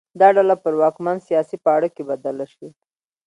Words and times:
دا 0.19 0.27
ډله 0.35 0.55
پر 0.63 0.73
واکمن 0.81 1.17
سیاسي 1.27 1.57
پاړکي 1.65 2.03
بدله 2.09 2.45
شي 2.53 2.67